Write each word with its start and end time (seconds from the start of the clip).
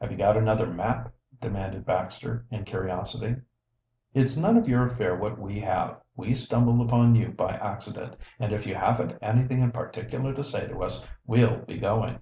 "Have 0.00 0.12
you 0.12 0.16
got 0.16 0.36
another 0.36 0.68
map?" 0.68 1.12
demanded 1.40 1.84
Baxter, 1.84 2.46
in 2.48 2.64
curiosity. 2.64 3.40
"It's 4.14 4.36
none 4.36 4.56
of 4.56 4.68
your 4.68 4.86
affair 4.86 5.16
what 5.16 5.36
we 5.36 5.58
have. 5.62 6.00
We 6.14 6.32
stumbled 6.34 6.80
upon 6.86 7.16
you 7.16 7.30
by 7.32 7.54
accident, 7.56 8.14
and 8.38 8.52
if 8.52 8.68
you 8.68 8.76
haven't 8.76 9.18
anything 9.20 9.58
in 9.60 9.72
particular 9.72 10.32
to 10.32 10.44
say 10.44 10.68
to 10.68 10.84
us 10.84 11.04
we'll 11.26 11.62
be 11.64 11.76
going." 11.78 12.20